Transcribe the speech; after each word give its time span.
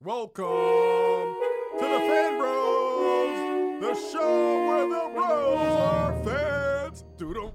Welcome 0.00 0.46
to 0.46 1.80
the 1.80 1.98
Fan 1.98 2.38
Bros, 2.38 3.80
the 3.80 3.94
show 4.12 4.64
where 4.68 4.88
the 4.88 5.10
bros 5.12 5.58
are 5.58 6.24
fans. 6.24 7.04
Doodle. 7.16 7.52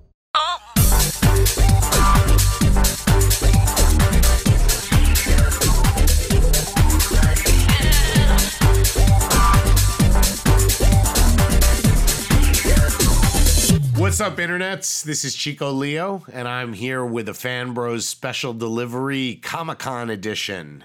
What's 13.95 14.19
up, 14.19 14.35
internets? 14.35 15.01
This 15.01 15.23
is 15.23 15.33
Chico 15.33 15.71
Leo, 15.71 16.25
and 16.33 16.49
I'm 16.49 16.73
here 16.73 17.05
with 17.05 17.29
a 17.29 17.33
Fan 17.33 17.73
Bros 17.73 18.05
special 18.05 18.53
delivery 18.53 19.35
Comic 19.41 19.79
Con 19.79 20.09
edition. 20.09 20.83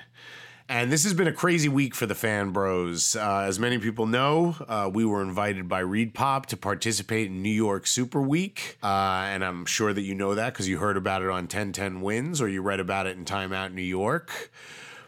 And 0.70 0.92
this 0.92 1.04
has 1.04 1.14
been 1.14 1.26
a 1.26 1.32
crazy 1.32 1.70
week 1.70 1.94
for 1.94 2.04
the 2.04 2.14
Fan 2.14 2.50
Bros. 2.50 3.16
Uh, 3.16 3.44
as 3.46 3.58
many 3.58 3.78
people 3.78 4.04
know, 4.04 4.54
uh, 4.68 4.90
we 4.92 5.02
were 5.02 5.22
invited 5.22 5.66
by 5.66 5.82
ReedPop 5.82 6.44
to 6.46 6.58
participate 6.58 7.28
in 7.28 7.40
New 7.42 7.48
York 7.48 7.86
Super 7.86 8.20
Week. 8.20 8.76
Uh, 8.82 9.24
and 9.30 9.42
I'm 9.42 9.64
sure 9.64 9.94
that 9.94 10.02
you 10.02 10.14
know 10.14 10.34
that 10.34 10.52
because 10.52 10.68
you 10.68 10.76
heard 10.76 10.98
about 10.98 11.22
it 11.22 11.30
on 11.30 11.44
1010 11.44 12.02
Wins 12.02 12.42
or 12.42 12.50
you 12.50 12.60
read 12.60 12.80
about 12.80 13.06
it 13.06 13.16
in 13.16 13.24
Time 13.24 13.54
Out 13.54 13.72
New 13.72 13.80
York. 13.80 14.50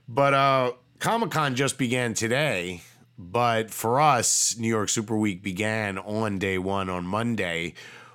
But 0.09 0.33
uh, 0.33 0.73
Comic 0.99 1.31
Con 1.31 1.55
just 1.55 1.77
began 1.77 2.15
today. 2.15 2.81
But 3.19 3.71
for 3.71 4.01
us, 4.01 4.57
New 4.57 4.69
York 4.69 4.89
Super 4.89 5.19
Week 5.19 5.43
began 5.43 5.99
on 5.99 6.39
day 6.39 6.57
one 6.57 6.89
on 6.89 7.05
Monday 7.05 7.75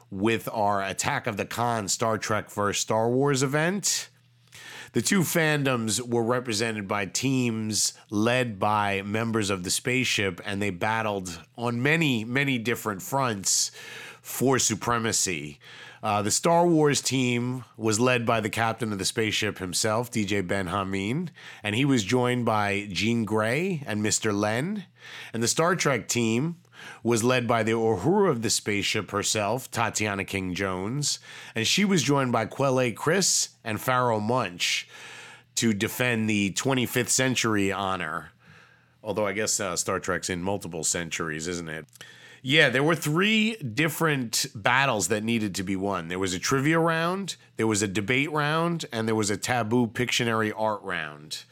with 0.09 0.49
our 0.51 0.83
Attack 0.83 1.27
of 1.27 1.37
the 1.37 1.45
Con 1.45 1.89
Star 1.89 2.17
Trek 2.17 2.49
vs. 2.49 2.81
Star 2.81 3.07
Wars 3.07 3.43
event. 3.43 4.09
The 4.95 5.01
two 5.01 5.23
fandoms 5.23 5.99
were 5.99 6.23
represented 6.23 6.87
by 6.87 7.07
teams 7.07 7.95
led 8.09 8.57
by 8.57 9.01
members 9.01 9.49
of 9.49 9.63
the 9.63 9.69
spaceship, 9.69 10.39
and 10.45 10.61
they 10.61 10.69
battled 10.69 11.41
on 11.57 11.83
many, 11.83 12.23
many 12.23 12.57
different 12.57 13.01
fronts 13.01 13.71
for 14.21 14.57
supremacy. 14.57 15.59
Uh, 16.01 16.21
the 16.21 16.31
Star 16.31 16.65
Wars 16.65 17.01
team 17.01 17.65
was 17.75 17.99
led 17.99 18.25
by 18.25 18.39
the 18.39 18.49
captain 18.49 18.93
of 18.93 18.97
the 18.97 19.03
spaceship 19.03 19.57
himself, 19.57 20.09
DJ 20.09 20.41
Benhameen, 20.41 21.27
and 21.61 21.75
he 21.75 21.83
was 21.83 22.05
joined 22.05 22.45
by 22.45 22.87
Jean 22.89 23.25
Grey 23.25 23.83
and 23.85 24.01
Mr. 24.01 24.33
Len. 24.33 24.85
And 25.33 25.43
the 25.43 25.49
Star 25.49 25.75
Trek 25.75 26.07
team 26.07 26.55
was 27.03 27.23
led 27.23 27.47
by 27.47 27.63
the 27.63 27.71
Uhura 27.71 28.29
of 28.29 28.41
the 28.41 28.49
spaceship 28.49 29.11
herself, 29.11 29.69
Tatiana 29.71 30.25
King 30.25 30.53
Jones, 30.53 31.19
and 31.53 31.67
she 31.67 31.85
was 31.85 32.03
joined 32.03 32.31
by 32.31 32.45
Quelle 32.45 32.91
Chris 32.91 33.49
and 33.63 33.79
Pharoahe 33.79 34.21
Monch 34.21 34.87
to 35.55 35.73
defend 35.73 36.29
the 36.29 36.51
25th 36.51 37.09
century 37.09 37.71
honor. 37.71 38.31
Although 39.03 39.27
I 39.27 39.33
guess 39.33 39.59
uh, 39.59 39.75
Star 39.75 39.99
Trek's 39.99 40.29
in 40.29 40.41
multiple 40.41 40.83
centuries, 40.83 41.47
isn't 41.47 41.69
it? 41.69 41.85
Yeah, 42.47 42.69
there 42.69 42.83
were 42.83 42.95
three 42.95 43.55
different 43.55 44.45
battles 44.53 45.07
that 45.07 45.23
needed 45.23 45.55
to 45.55 45.63
be 45.63 45.75
won. 45.75 46.09
There 46.09 46.19
was 46.19 46.35
a 46.35 46.39
trivia 46.39 46.77
round, 46.77 47.37
there 47.57 47.65
was 47.65 47.81
a 47.81 47.87
debate 47.87 48.31
round, 48.31 48.85
and 48.91 49.07
there 49.07 49.15
was 49.15 49.31
a 49.31 49.37
taboo 49.37 49.87
Pictionary 49.87 50.53
art 50.55 50.83
round. 50.83 51.43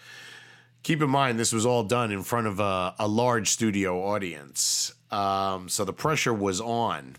Keep 0.83 1.01
in 1.01 1.09
mind, 1.09 1.39
this 1.39 1.51
was 1.51 1.65
all 1.65 1.83
done 1.83 2.11
in 2.11 2.21
front 2.21 2.45
of 2.45 2.59
a, 2.59 2.93
a 2.99 3.07
large 3.07 3.49
studio 3.49 4.03
audience. 4.03 4.93
Um, 5.13 5.69
so 5.69 5.85
the 5.85 5.93
pressure 5.93 6.33
was 6.33 6.59
on. 6.59 7.15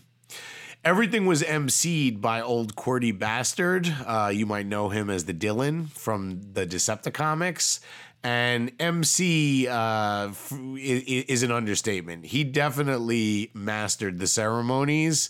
Everything 0.83 1.25
was 1.25 1.41
emceed 1.41 2.21
by 2.21 2.41
old 2.41 2.75
QWERTY 2.75 3.17
Bastard. 3.17 3.91
Uh, 4.05 4.31
you 4.33 4.45
might 4.45 4.67
know 4.67 4.89
him 4.89 5.09
as 5.09 5.25
the 5.25 5.33
Dylan 5.33 5.89
from 5.89 6.41
the 6.53 6.67
Decepticomics. 6.67 7.79
And 8.23 8.71
MC 8.79 9.67
uh, 9.67 10.27
f- 10.29 10.51
is 10.77 11.43
an 11.43 11.51
understatement. 11.51 12.25
He 12.25 12.43
definitely 12.43 13.51
mastered 13.53 14.19
the 14.19 14.27
ceremonies 14.27 15.29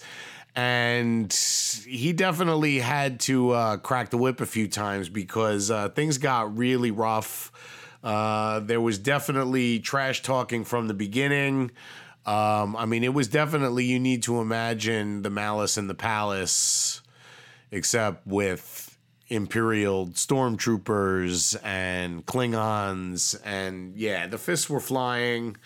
and 0.56 1.34
he 1.86 2.14
definitely 2.14 2.80
had 2.80 3.20
to 3.22 3.52
uh, 3.52 3.78
crack 3.78 4.10
the 4.10 4.18
whip 4.18 4.40
a 4.40 4.46
few 4.46 4.68
times 4.68 5.10
because 5.10 5.70
uh, 5.70 5.90
things 5.90 6.18
got 6.18 6.58
really 6.58 6.92
rough. 6.92 7.52
Uh, 8.02 8.62
there 8.62 8.80
was 8.80 8.98
definitely 8.98 9.80
trash 9.80 10.22
talking 10.22 10.64
from 10.64 10.88
the 10.88 10.94
beginning. 10.94 11.72
Um, 12.26 12.76
I 12.76 12.86
mean, 12.86 13.04
it 13.04 13.14
was 13.14 13.28
definitely 13.28 13.86
you 13.86 14.00
need 14.00 14.24
to 14.24 14.42
imagine 14.42 15.22
the 15.22 15.30
Malice 15.30 15.78
in 15.78 15.88
the 15.88 15.94
Palace, 15.94 17.02
except 17.72 18.26
with 18.26 18.98
Imperial 19.28 20.08
stormtroopers 20.08 21.58
and 21.64 22.26
Klingons, 22.26 23.40
and 23.44 23.96
yeah, 23.96 24.28
the 24.28 24.38
fists 24.38 24.70
were 24.70 24.80
flying. 24.80 25.58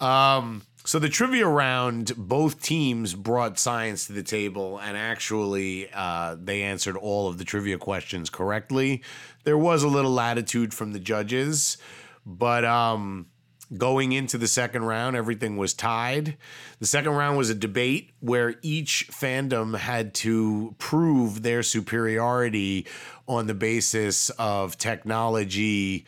Um, 0.00 0.62
so 0.84 0.98
the 0.98 1.08
trivia 1.08 1.46
round, 1.46 2.12
both 2.16 2.62
teams 2.62 3.14
brought 3.14 3.58
science 3.58 4.06
to 4.06 4.14
the 4.14 4.22
table, 4.22 4.78
and 4.78 4.96
actually, 4.96 5.90
uh, 5.92 6.36
they 6.42 6.62
answered 6.62 6.96
all 6.96 7.28
of 7.28 7.36
the 7.36 7.44
trivia 7.44 7.76
questions 7.76 8.30
correctly. 8.30 9.02
There 9.44 9.58
was 9.58 9.82
a 9.82 9.88
little 9.88 10.12
latitude 10.12 10.72
from 10.72 10.92
the 10.92 10.98
judges, 10.98 11.76
but 12.24 12.64
um, 12.64 13.26
going 13.76 14.12
into 14.12 14.38
the 14.38 14.48
second 14.48 14.84
round, 14.84 15.16
everything 15.16 15.56
was 15.56 15.74
tied. 15.74 16.36
The 16.80 16.86
second 16.86 17.12
round 17.12 17.36
was 17.36 17.50
a 17.50 17.54
debate 17.54 18.10
where 18.20 18.54
each 18.62 19.08
fandom 19.10 19.76
had 19.76 20.14
to 20.14 20.74
prove 20.78 21.42
their 21.42 21.62
superiority 21.62 22.86
on 23.26 23.46
the 23.46 23.54
basis 23.54 24.30
of 24.30 24.78
technology, 24.78 26.06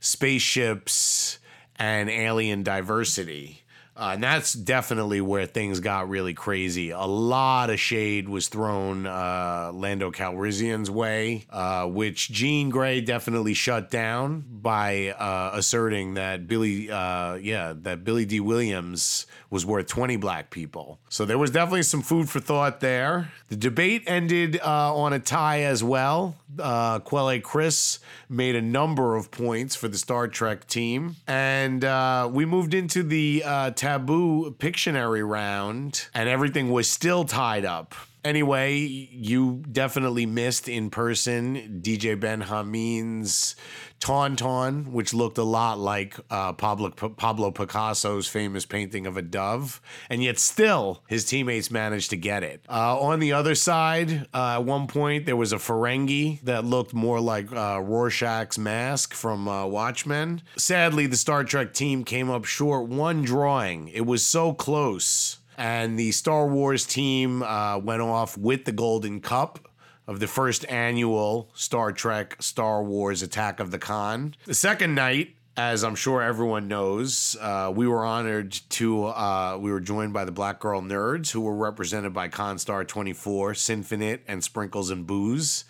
spaceships, 0.00 1.38
and 1.76 2.08
alien 2.08 2.62
diversity. 2.62 3.61
Uh, 4.02 4.14
and 4.14 4.22
that's 4.24 4.52
definitely 4.52 5.20
where 5.20 5.46
things 5.46 5.78
got 5.78 6.08
really 6.08 6.34
crazy. 6.34 6.90
A 6.90 7.04
lot 7.04 7.70
of 7.70 7.78
shade 7.78 8.28
was 8.28 8.48
thrown 8.48 9.06
uh, 9.06 9.70
Lando 9.72 10.10
Calrissian's 10.10 10.90
way, 10.90 11.46
uh, 11.50 11.86
which 11.86 12.28
Jean 12.32 12.68
Grey 12.68 13.00
definitely 13.00 13.54
shut 13.54 13.92
down 13.92 14.44
by 14.50 15.10
uh, 15.10 15.52
asserting 15.54 16.14
that 16.14 16.48
Billy, 16.48 16.90
uh, 16.90 17.34
yeah, 17.34 17.74
that 17.76 18.02
Billy 18.02 18.24
Dee 18.24 18.40
Williams 18.40 19.26
was 19.50 19.64
worth 19.64 19.86
20 19.86 20.16
black 20.16 20.50
people. 20.50 20.98
So 21.08 21.24
there 21.24 21.38
was 21.38 21.52
definitely 21.52 21.84
some 21.84 22.02
food 22.02 22.28
for 22.28 22.40
thought 22.40 22.80
there. 22.80 23.30
The 23.50 23.56
debate 23.56 24.02
ended 24.08 24.58
uh, 24.64 24.96
on 24.96 25.12
a 25.12 25.20
tie 25.20 25.60
as 25.60 25.84
well. 25.84 26.34
Uh, 26.58 26.98
Quelle 27.00 27.40
Chris 27.40 27.98
made 28.28 28.54
a 28.54 28.62
number 28.62 29.16
of 29.16 29.30
points 29.30 29.74
for 29.76 29.88
the 29.88 29.98
Star 29.98 30.28
Trek 30.28 30.66
team. 30.66 31.16
And 31.26 31.84
uh, 31.84 32.28
we 32.32 32.44
moved 32.44 32.74
into 32.74 33.02
the 33.02 33.42
uh, 33.44 33.70
taboo 33.70 34.54
Pictionary 34.58 35.26
round, 35.26 36.06
and 36.14 36.28
everything 36.28 36.70
was 36.70 36.88
still 36.88 37.24
tied 37.24 37.64
up. 37.64 37.94
Anyway, 38.24 38.74
you 38.76 39.64
definitely 39.70 40.26
missed 40.26 40.68
in 40.68 40.90
person 40.90 41.80
DJ 41.82 42.18
Benhameen's 42.18 43.56
Tauntaun, 44.02 44.88
which 44.92 45.14
looked 45.14 45.38
a 45.38 45.44
lot 45.44 45.78
like 45.78 46.16
uh, 46.30 46.52
Pablo, 46.52 46.90
Pablo 46.90 47.50
Picasso's 47.50 48.28
famous 48.28 48.66
painting 48.66 49.06
of 49.06 49.16
a 49.16 49.22
dove, 49.22 49.80
and 50.08 50.22
yet 50.22 50.38
still 50.38 51.02
his 51.08 51.24
teammates 51.24 51.70
managed 51.70 52.10
to 52.10 52.16
get 52.16 52.42
it. 52.42 52.64
Uh, 52.68 52.98
on 53.00 53.20
the 53.20 53.32
other 53.32 53.54
side, 53.54 54.26
uh, 54.34 54.54
at 54.54 54.64
one 54.64 54.86
point, 54.86 55.26
there 55.26 55.36
was 55.36 55.52
a 55.52 55.56
Ferengi 55.56 56.40
that 56.42 56.64
looked 56.64 56.94
more 56.94 57.20
like 57.20 57.50
uh, 57.52 57.80
Rorschach's 57.80 58.58
mask 58.58 59.14
from 59.14 59.46
uh, 59.48 59.66
Watchmen. 59.66 60.42
Sadly, 60.56 61.06
the 61.06 61.16
Star 61.16 61.42
Trek 61.44 61.72
team 61.72 62.04
came 62.04 62.30
up 62.30 62.44
short 62.44 62.88
one 62.88 63.22
drawing. 63.22 63.88
It 63.88 64.06
was 64.06 64.24
so 64.24 64.52
close. 64.52 65.38
And 65.62 65.96
the 65.96 66.10
Star 66.10 66.48
Wars 66.48 66.84
team 66.84 67.40
uh, 67.40 67.78
went 67.78 68.02
off 68.02 68.36
with 68.36 68.64
the 68.64 68.72
Golden 68.72 69.20
Cup 69.20 69.68
of 70.08 70.18
the 70.18 70.26
first 70.26 70.66
annual 70.68 71.50
Star 71.54 71.92
Trek 71.92 72.36
Star 72.40 72.82
Wars 72.82 73.22
Attack 73.22 73.60
of 73.60 73.70
the 73.70 73.78
Con. 73.78 74.34
The 74.44 74.54
second 74.54 74.96
night, 74.96 75.36
as 75.56 75.84
I'm 75.84 75.94
sure 75.94 76.20
everyone 76.20 76.66
knows, 76.66 77.36
uh, 77.40 77.72
we 77.72 77.86
were 77.86 78.04
honored 78.04 78.50
to, 78.70 79.04
uh, 79.04 79.56
we 79.60 79.70
were 79.70 79.78
joined 79.78 80.12
by 80.12 80.24
the 80.24 80.32
Black 80.32 80.58
Girl 80.58 80.82
Nerds, 80.82 81.30
who 81.30 81.42
were 81.42 81.54
represented 81.54 82.12
by 82.12 82.28
Constar 82.28 82.84
24, 82.84 83.52
Sinfinite, 83.52 84.22
and 84.26 84.42
Sprinkles 84.42 84.90
and 84.90 85.06
Booze. 85.06 85.64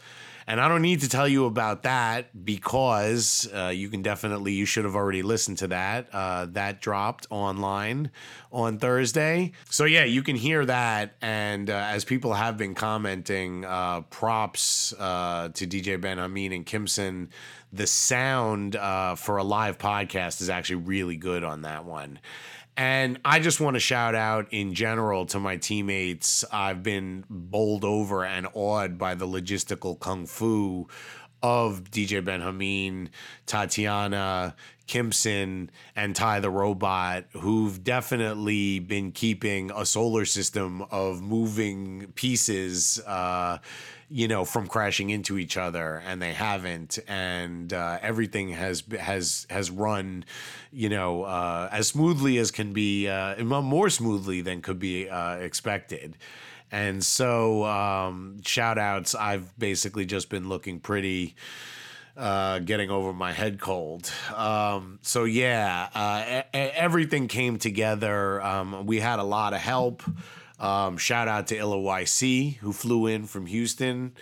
And 0.47 0.61
I 0.61 0.69
don't 0.69 0.83
need 0.83 1.01
to 1.01 1.09
tell 1.09 1.29
you 1.29 1.47
about 1.47 1.85
that 1.85 2.45
because 2.45 3.49
uh, 3.55 3.69
you 3.69 3.89
can 3.89 4.03
definitely, 4.03 4.53
you 4.53 4.67
should 4.67 4.85
have 4.85 4.97
already 4.97 5.23
listened 5.23 5.59
to 5.59 5.69
that. 5.69 6.09
Uh, 6.13 6.47
that 6.51 6.81
dropped 6.81 7.27
online 7.31 8.11
on 8.51 8.79
Thursday. 8.79 9.53
So, 9.71 9.85
yeah, 9.85 10.05
you 10.05 10.23
can 10.23 10.37
hear 10.37 10.65
that. 10.67 11.15
And 11.23 11.71
uh, 11.71 11.75
as 11.75 12.05
people 12.05 12.35
have 12.35 12.57
been 12.57 12.75
commenting, 12.75 13.65
uh, 13.65 14.03
props 14.03 14.93
uh, 14.99 15.51
to 15.55 15.67
DJ 15.67 16.01
Benhameen 16.01 16.55
and 16.55 16.67
Kimson. 16.67 17.29
The 17.75 17.87
sound 17.87 18.77
uh, 18.77 19.15
for 19.15 19.39
a 19.39 19.43
live 19.43 19.79
podcast 19.79 20.43
is 20.43 20.51
actually 20.51 20.77
really 20.77 21.17
good 21.17 21.43
on 21.43 21.63
that 21.63 21.87
one. 21.87 22.19
And 22.77 23.21
I 23.25 23.39
just 23.39 23.61
want 23.61 23.75
to 23.75 23.81
shout 23.81 24.15
out 24.15 24.47
in 24.51 24.73
general 24.73 25.27
to 25.27 25.39
my 25.39 25.57
teammates. 25.57 26.45
I've 26.51 26.83
been 26.83 27.25
bowled 27.29 27.85
over 27.85 28.25
and 28.25 28.49
awed 28.55 28.97
by 28.97 29.15
the 29.15 29.27
logistical 29.27 29.99
kung 30.01 30.27
fu 30.27 30.89
of 31.43 31.85
DJ 31.91 32.25
Benhameen, 32.25 33.09
Tatiana, 33.47 34.55
Kimson, 34.87 35.71
and 35.97 36.15
Ty 36.15 36.41
the 36.41 36.51
Robot, 36.51 37.25
who've 37.33 37.83
definitely 37.83 38.79
been 38.79 39.11
keeping 39.13 39.71
a 39.75 39.85
solar 39.85 40.25
system 40.25 40.83
of 40.91 41.21
moving 41.21 42.13
pieces, 42.15 43.01
uh, 43.07 43.59
you 44.13 44.29
know, 44.29 44.45
from 44.45 44.67
crashing 44.67 45.09
into 45.09 45.39
each 45.39 45.57
other, 45.57 46.03
and 46.07 46.21
they 46.21 46.35
haven't, 46.35 46.99
and 47.09 47.73
uh, 47.73 47.99
everything 48.03 48.51
has 48.51 48.85
has 49.01 49.47
has 49.49 49.71
run, 49.71 50.27
you 50.71 50.91
know, 50.91 51.23
uh, 51.23 51.71
as 51.73 51.89
smoothly 51.89 52.37
as 52.37 52.51
can 52.51 52.75
be, 52.75 53.09
uh, 53.09 53.43
more 53.43 53.89
smoothly 53.89 54.43
than 54.43 54.61
could 54.61 54.79
be 54.79 55.09
uh, 55.09 55.37
expected. 55.37 56.19
And 56.71 57.03
so, 57.03 57.65
um, 57.65 58.43
shout 58.45 58.77
outs, 58.77 59.15
I've 59.15 59.59
basically 59.59 60.05
just 60.05 60.29
been 60.29 60.47
looking 60.47 60.79
pretty 60.79 61.35
uh, 62.15 62.59
getting 62.59 62.91
over 62.91 63.15
my 63.15 63.33
head 63.33 63.61
cold. 63.61 64.13
Um, 64.35 64.99
so 65.01 65.25
yeah, 65.25 65.89
uh, 65.95 66.43
everything 66.53 67.29
came 67.29 67.59
together. 67.59 68.43
Um, 68.43 68.85
we 68.85 69.01
had 69.01 69.19
a 69.19 69.25
lot 69.25 69.55
of 69.55 69.61
help. 69.61 70.03
Um, 70.63 70.97
shout 70.97 71.27
out 71.27 71.49
to 71.49 71.57
Illa 71.57 71.77
YC 71.77 72.57
who 72.59 72.73
flew 72.73 73.07
in 73.09 73.27
from 73.27 73.47
Houston. 73.47 74.15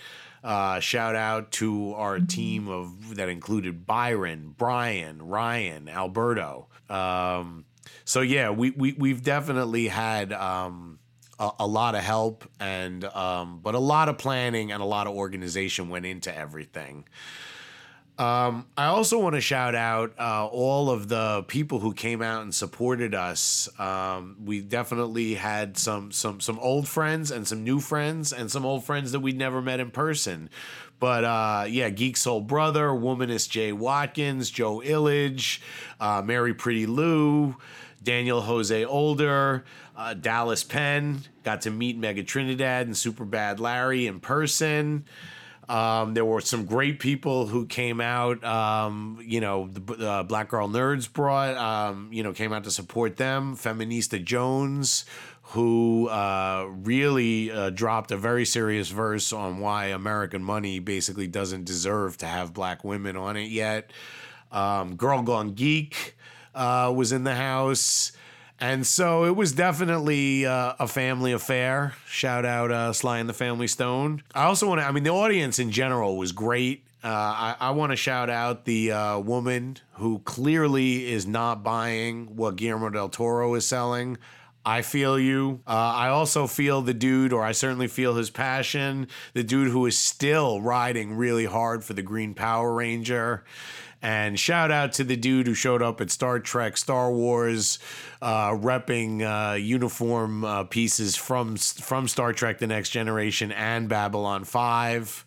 Uh, 0.43 0.81
shout 0.81 1.15
out 1.15 1.53
to 1.53 1.93
our 1.95 2.19
team 2.19 2.67
of 2.67 3.17
that 3.17 3.29
included 3.29 3.87
Byron, 3.87 4.55
Brian, 4.57 5.21
Ryan, 5.21 5.87
Alberto. 5.87 6.69
Um, 6.89 7.67
so 8.07 8.23
yeah, 8.23 8.51
we, 8.51 8.71
we 8.71 8.93
we've 8.95 9.23
definitely 9.23 9.89
had 9.89 10.33
um, 10.33 10.99
a, 11.39 11.51
a, 11.61 11.67
lot 11.67 11.95
of 11.95 12.03
help 12.03 12.49
and 12.59 13.05
um, 13.05 13.61
but 13.63 13.75
a 13.75 13.79
lot 13.79 14.09
of 14.09 14.17
planning 14.17 14.73
and 14.73 14.83
a 14.83 14.87
lot 14.87 15.07
of 15.07 15.15
organization 15.15 15.91
went 15.91 16.07
into 16.07 16.35
everything. 16.35 17.05
Um, 18.21 18.67
I 18.77 18.89
also 18.89 19.19
want 19.19 19.35
to 19.37 19.41
shout 19.41 19.75
out 19.75 20.13
uh, 20.19 20.47
all 20.47 20.91
of 20.91 21.09
the 21.09 21.43
people 21.49 21.81
who 21.81 21.95
came 21.95 22.21
out 22.21 22.43
and 22.43 22.55
supported 22.55 23.15
us. 23.15 23.67
Um, 23.81 24.37
we 24.45 24.61
definitely 24.61 25.33
had 25.35 25.79
some 25.79 26.13
some 26.13 26.39
some 26.39 26.59
old 26.59 26.87
friends 26.87 27.31
and 27.31 27.49
some 27.49 27.65
new 27.65 27.81
friends 27.81 28.31
and 28.31 28.51
some 28.51 28.67
old 28.67 28.85
friends 28.85 29.13
that 29.13 29.21
we'd 29.21 29.39
never 29.39 29.63
met 29.63 29.81
in 29.81 29.91
person. 29.91 30.51
But 30.99 31.25
uh, 31.25 31.65
yeah, 31.67 31.89
Geek 31.89 32.19
Soul 32.19 32.43
Brother, 32.43 32.89
Womanist 32.89 33.49
Jay 33.49 33.73
Watkins, 33.73 34.51
Joe 34.51 34.83
Illidge, 34.85 35.61
uh, 35.99 36.21
Mary 36.23 36.53
Pretty 36.53 36.85
Lou, 36.85 37.57
Daniel 38.03 38.43
Jose 38.43 38.85
Older, 38.85 39.65
uh, 39.97 40.13
Dallas 40.13 40.63
Penn. 40.63 41.23
Got 41.43 41.63
to 41.63 41.71
meet 41.71 41.97
Mega 41.97 42.23
Trinidad 42.23 42.87
and 42.87 42.95
Super 42.95 43.25
Bad 43.25 43.61
Larry 43.61 44.07
in 44.07 44.21
person. 44.21 45.07
Um, 45.71 46.15
there 46.15 46.25
were 46.25 46.41
some 46.41 46.65
great 46.65 46.99
people 46.99 47.47
who 47.47 47.65
came 47.65 48.01
out. 48.01 48.43
Um, 48.43 49.21
you 49.23 49.41
know, 49.41 49.69
the 49.69 50.05
uh, 50.05 50.23
Black 50.25 50.49
Girl 50.49 50.69
Nerds 50.69 51.11
brought, 51.11 51.57
um, 51.57 52.09
you 52.13 52.25
know, 52.25 52.33
came 52.33 52.53
out 52.53 52.65
to 52.65 52.73
support 52.73 53.17
them. 53.17 53.57
Feminista 53.57 54.23
Jones, 54.23 55.05
who 55.43 56.09
uh, 56.09 56.67
really 56.69 57.53
uh, 57.53 57.71
dropped 57.71 58.11
a 58.11 58.17
very 58.17 58.45
serious 58.45 58.89
verse 58.89 59.33
on 59.33 59.61
why 59.61 59.87
American 59.87 60.43
money 60.43 60.81
basically 60.81 61.29
doesn't 61.29 61.67
deserve 61.67 62.17
to 62.17 62.27
have 62.27 62.53
black 62.53 62.83
women 62.83 63.17
on 63.17 63.37
it 63.37 63.51
yet. 63.51 63.93
Um, 64.51 64.97
Girl 64.97 65.23
Gone 65.23 65.55
Geek 65.55 66.17
uh, 66.53 66.93
was 66.93 67.13
in 67.13 67.23
the 67.23 67.37
house. 67.37 68.11
And 68.61 68.87
so 68.87 69.25
it 69.25 69.35
was 69.35 69.53
definitely 69.53 70.45
uh, 70.45 70.75
a 70.79 70.87
family 70.87 71.33
affair. 71.33 71.95
Shout 72.07 72.45
out 72.45 72.71
uh, 72.71 72.93
Sly 72.93 73.19
and 73.19 73.29
the 73.29 73.35
Family 73.35 73.67
Stone. 73.67 74.23
I 74.35 74.45
also 74.45 74.69
want 74.69 74.81
to, 74.81 74.87
I 74.87 74.93
mean, 74.93 75.05
the 75.05 75.11
audience 75.11 75.59
in 75.59 75.71
general 75.71 76.19
was 76.19 76.33
great. 76.33 76.85
Uh, 77.03 77.09
I, 77.09 77.57
I 77.59 77.71
want 77.71 77.93
to 77.93 77.97
shout 77.97 78.29
out 78.29 78.67
the 78.67 78.93
uh, 78.93 79.19
woman 79.19 79.79
who 79.95 80.19
clearly 80.21 81.11
is 81.11 81.27
not 81.27 81.63
buying 81.63 82.37
what 82.37 82.57
Guillermo 82.57 82.91
del 82.91 83.09
Toro 83.09 83.55
is 83.55 83.65
selling. 83.65 84.19
I 84.67 84.83
feel 84.83 85.19
you. 85.19 85.61
Uh, 85.67 85.71
I 85.71 86.09
also 86.09 86.47
feel 86.47 86.83
the 86.83 86.93
dude, 86.93 87.33
or 87.33 87.43
I 87.43 87.53
certainly 87.53 87.89
feel 87.89 88.17
his 88.17 88.29
passion. 88.29 89.09
The 89.33 89.43
dude 89.43 89.69
who 89.69 89.87
is 89.87 89.97
still 89.97 90.61
riding 90.61 91.17
really 91.17 91.47
hard 91.47 91.83
for 91.83 91.95
the 91.95 92.03
Green 92.03 92.35
Power 92.35 92.75
Ranger. 92.75 93.43
And 94.03 94.39
shout 94.39 94.71
out 94.71 94.93
to 94.95 95.05
the 95.05 95.17
dude 95.17 95.47
who 95.47 95.55
showed 95.55 95.83
up 95.83 96.01
at 96.01 96.11
Star 96.11 96.39
Trek, 96.39 96.79
Star 96.79 97.13
Wars, 97.13 97.79
uh, 98.23 98.51
repping 98.51 99.21
uh, 99.23 99.57
uniform 99.57 100.45
uh, 100.45 100.65
pieces 100.65 101.17
from 101.17 101.57
from 101.57 102.09
Star 102.09 102.33
Trek: 102.33 102.59
The 102.59 102.67
Next 102.67 102.91
Generation 102.91 103.53
and 103.53 103.89
Babylon 103.89 104.45
Five. 104.45 105.27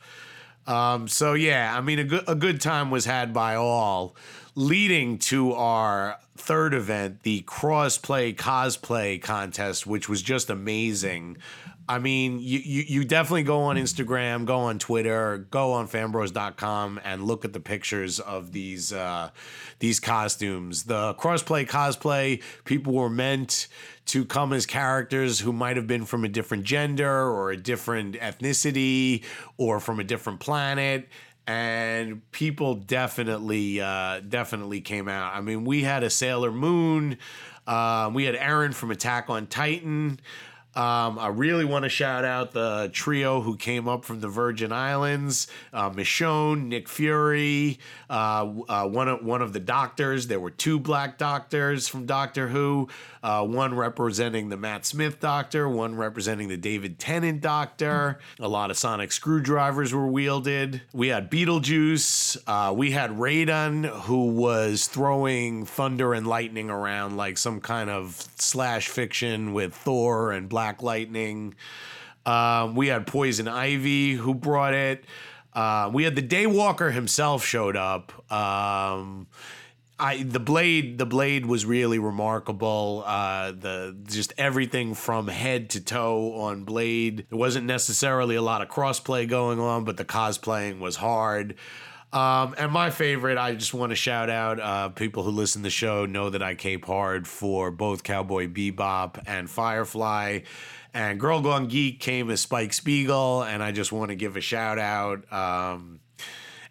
Um, 0.65 1.07
so 1.07 1.33
yeah, 1.33 1.75
I 1.77 1.81
mean 1.81 1.99
a 1.99 2.03
good 2.03 2.23
a 2.27 2.35
good 2.35 2.61
time 2.61 2.89
was 2.89 3.05
had 3.05 3.31
by 3.33 3.55
all, 3.55 4.15
leading 4.55 5.19
to 5.19 5.53
our 5.53 6.17
third 6.35 6.73
event, 6.73 7.23
the 7.23 7.41
crossplay 7.43 8.35
cosplay 8.35 9.21
contest, 9.21 9.85
which 9.85 10.09
was 10.09 10.21
just 10.21 10.49
amazing. 10.49 11.37
I 11.87 11.99
mean, 11.99 12.39
you, 12.39 12.59
you, 12.59 12.83
you 12.87 13.03
definitely 13.03 13.43
go 13.43 13.63
on 13.63 13.75
Instagram, 13.75 14.45
go 14.45 14.59
on 14.59 14.79
Twitter, 14.79 15.39
go 15.51 15.73
on 15.73 15.89
fanbros.com 15.89 17.01
and 17.03 17.25
look 17.25 17.43
at 17.43 17.51
the 17.51 17.59
pictures 17.59 18.21
of 18.21 18.53
these 18.53 18.93
uh, 18.93 19.31
these 19.79 19.99
costumes. 19.99 20.83
The 20.83 21.13
crossplay 21.15 21.67
cosplay, 21.67 22.41
people 22.63 22.93
were 22.93 23.09
meant 23.09 23.67
to 24.05 24.23
come 24.23 24.53
as 24.53 24.65
characters 24.65 25.41
who 25.41 25.51
might 25.51 25.75
have 25.75 25.87
been 25.87 26.05
from 26.05 26.23
a 26.23 26.29
different 26.29 26.63
gender 26.63 27.29
or 27.29 27.51
a 27.51 27.57
different 27.57 28.15
ethnicity 28.15 29.23
or 29.57 29.81
from 29.81 29.99
a 29.99 30.03
different 30.05 30.39
planet 30.39 31.09
and 31.47 32.29
people 32.31 32.75
definitely 32.75 33.81
uh, 33.81 34.21
definitely 34.21 34.81
came 34.81 35.07
out. 35.07 35.35
I 35.35 35.41
mean, 35.41 35.65
we 35.65 35.83
had 35.83 36.03
a 36.03 36.09
Sailor 36.09 36.51
Moon, 36.51 37.17
uh, 37.67 38.09
we 38.13 38.25
had 38.25 38.35
Eren 38.35 38.73
from 38.73 38.91
Attack 38.91 39.29
on 39.29 39.47
Titan. 39.47 40.19
Um, 40.75 41.19
I 41.19 41.27
really 41.27 41.65
want 41.65 41.83
to 41.83 41.89
shout 41.89 42.25
out 42.25 42.51
the 42.51 42.89
trio 42.91 43.41
who 43.41 43.57
came 43.57 43.87
up 43.87 44.05
from 44.05 44.21
the 44.21 44.27
Virgin 44.27 44.71
Islands: 44.71 45.47
uh, 45.71 45.91
Michonne, 45.91 46.65
Nick 46.65 46.89
Fury, 46.89 47.77
uh, 48.09 48.51
uh, 48.67 48.87
one 48.87 49.07
of 49.07 49.23
one 49.23 49.43
of 49.43 49.53
the 49.53 49.59
doctors. 49.59 50.27
There 50.27 50.39
were 50.39 50.49
two 50.49 50.79
black 50.79 51.19
doctors 51.19 51.87
from 51.87 52.07
Doctor 52.07 52.47
Who, 52.47 52.89
uh, 53.21 53.45
one 53.45 53.75
representing 53.75 54.49
the 54.49 54.57
Matt 54.57 54.85
Smith 54.85 55.19
Doctor, 55.19 55.69
one 55.69 55.95
representing 55.95 56.47
the 56.47 56.57
David 56.57 56.97
Tennant 56.97 57.41
Doctor. 57.41 58.17
A 58.39 58.47
lot 58.47 58.71
of 58.71 58.77
sonic 58.77 59.11
screwdrivers 59.11 59.93
were 59.93 60.07
wielded. 60.07 60.81
We 60.91 61.09
had 61.09 61.29
Beetlejuice. 61.29 62.37
Uh, 62.47 62.73
we 62.73 62.91
had 62.91 63.11
Raiden, 63.11 63.85
who 64.01 64.27
was 64.27 64.87
throwing 64.87 65.65
thunder 65.65 66.15
and 66.15 66.25
lightning 66.25 66.71
around 66.71 67.15
like 67.15 67.37
some 67.37 67.61
kind 67.61 67.91
of 67.91 68.27
slash 68.37 68.87
fiction 68.87 69.53
with 69.53 69.75
Thor 69.75 70.31
and 70.31 70.49
Black 70.49 70.62
Black 70.63 70.81
Lightning. 70.81 71.55
Um, 72.25 72.75
we 72.75 72.87
had 72.87 73.05
Poison 73.05 73.49
Ivy 73.49 74.13
who 74.13 74.33
brought 74.33 74.73
it. 74.73 75.03
Uh, 75.51 75.91
we 75.93 76.05
had 76.05 76.15
the 76.15 76.21
Daywalker 76.21 76.93
himself 76.93 77.43
showed 77.43 77.75
up. 77.75 78.13
Um, 78.31 79.27
I 79.99 80.23
the 80.23 80.39
blade 80.39 80.99
the 80.99 81.05
blade 81.05 81.45
was 81.45 81.65
really 81.65 81.99
remarkable. 81.99 83.03
Uh, 83.05 83.51
the 83.51 83.93
just 84.05 84.31
everything 84.37 84.93
from 84.93 85.27
head 85.27 85.69
to 85.71 85.81
toe 85.81 86.33
on 86.35 86.63
blade. 86.63 87.25
There 87.29 87.37
wasn't 87.37 87.65
necessarily 87.65 88.35
a 88.35 88.41
lot 88.41 88.61
of 88.61 88.69
crossplay 88.69 89.27
going 89.27 89.59
on, 89.59 89.83
but 89.83 89.97
the 89.97 90.05
cosplaying 90.05 90.79
was 90.79 90.95
hard. 90.95 91.55
Um, 92.13 92.53
and 92.59 92.71
my 92.71 92.91
favorite, 92.91 93.39
I 93.39 93.55
just 93.55 93.73
want 93.73 93.89
to 93.89 93.95
shout 93.95 94.29
out 94.29 94.59
uh, 94.59 94.89
people 94.89 95.23
who 95.23 95.31
listen 95.31 95.61
to 95.61 95.63
the 95.63 95.71
show 95.71 96.05
know 96.05 96.29
that 96.29 96.43
I 96.43 96.53
cape 96.53 96.85
hard 96.85 97.27
for 97.27 97.71
both 97.71 98.03
Cowboy 98.03 98.47
Bebop 98.47 99.23
and 99.25 99.49
Firefly. 99.49 100.41
And 100.93 101.19
Girl 101.19 101.41
Gone 101.41 101.67
Geek 101.67 101.99
came 101.99 102.29
as 102.29 102.39
Spike 102.39 102.71
Spiegel, 102.71 103.41
and 103.41 103.63
I 103.63 103.71
just 103.71 103.91
want 103.91 104.09
to 104.09 104.15
give 104.15 104.37
a 104.37 104.41
shout 104.41 104.77
out. 104.77 105.31
Um, 105.33 106.01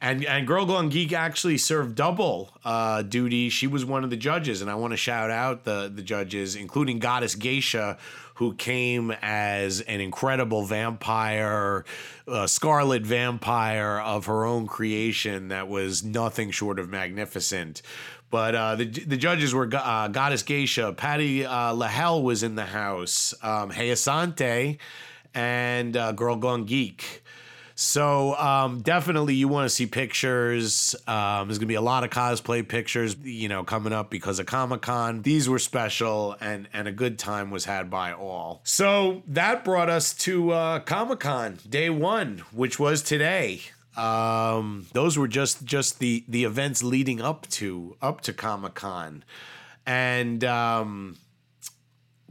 and 0.01 0.25
and 0.25 0.47
Girl 0.47 0.65
Gone 0.65 0.89
Geek 0.89 1.13
actually 1.13 1.59
served 1.59 1.97
double 1.97 2.51
uh, 2.65 3.03
duty. 3.03 3.49
She 3.49 3.67
was 3.67 3.85
one 3.85 4.05
of 4.05 4.11
the 4.11 4.17
judges, 4.17 4.63
and 4.63 4.71
I 4.71 4.77
want 4.77 4.93
to 4.93 4.97
shout 4.97 5.31
out 5.31 5.65
the 5.65 5.91
the 5.93 6.03
judges, 6.03 6.55
including 6.55 7.01
Goddess 7.01 7.35
Geisha, 7.35 7.99
who 8.35 8.55
came 8.55 9.11
as 9.23 9.81
an 9.83 10.01
incredible 10.01 10.65
vampire, 10.65 11.85
uh, 12.27 12.47
scarlet 12.47 13.03
vampire 13.03 14.01
of 14.01 14.27
her 14.27 14.45
own 14.45 14.67
creation 14.67 15.49
that 15.49 15.69
was 15.69 16.03
nothing 16.03 16.51
short 16.51 16.79
of 16.79 16.89
magnificent. 16.89 17.83
But 18.31 18.55
uh, 18.55 18.77
the 18.77 18.87
the 18.87 19.19
judges 19.19 19.53
were 19.53 19.69
uh, 19.71 20.09
Goddess 20.09 20.43
Geisha, 20.43 20.95
Patty 20.95 21.45
uh, 21.45 21.75
LaHelle 21.75 22.23
was 22.23 22.43
in 22.43 22.55
the 22.55 22.65
house, 22.65 23.35
um, 23.43 23.69
Hey 23.69 23.91
Asante, 23.91 24.79
and 25.35 25.97
uh, 25.97 26.13
Girl 26.13 26.37
Gone 26.37 26.65
Geek. 26.65 27.23
So 27.75 28.37
um, 28.37 28.83
definitely, 28.83 29.35
you 29.35 29.49
want 29.49 29.67
to 29.67 29.75
see 29.75 29.87
pictures. 29.87 30.95
Um, 31.07 31.49
there's 31.49 31.59
gonna 31.59 31.67
be 31.67 31.75
a 31.75 31.81
lot 31.81 32.05
of 32.05 32.11
cosplay 32.11 32.67
pictures, 32.67 33.17
you 33.23 33.49
know, 33.49 33.65
coming 33.65 33.93
up 33.93 34.11
because 34.11 34.39
of 34.39 34.47
Comic 34.47 34.83
Con. 34.83 35.23
These 35.23 35.49
were 35.49 35.59
special, 35.59 36.37
and 36.41 36.69
and 36.73 36.89
a 36.89 36.93
good 36.93 37.19
time 37.19 37.51
was 37.51 37.65
had 37.65 37.91
by 37.91 38.13
all. 38.13 38.61
So 38.65 39.23
that 39.27 39.65
brought 39.65 39.89
us 39.89 40.15
to 40.15 40.51
uh, 40.53 40.81
Comic 40.81 41.21
Con 41.21 41.59
day 41.69 41.91
one, 41.91 42.43
which 42.53 42.79
was 42.79 43.03
today. 43.03 43.63
Um, 43.97 44.87
those 44.93 45.19
were 45.19 45.29
just 45.29 45.65
just 45.65 45.99
the 45.99 46.25
the 46.29 46.45
events 46.45 46.83
leading 46.83 47.21
up 47.21 47.49
to 47.51 47.97
up 48.01 48.21
to 48.23 48.33
Comic 48.33 48.75
Con, 48.75 49.25
and 49.87 50.43
um, 50.45 51.19